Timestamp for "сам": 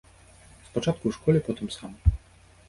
1.77-1.91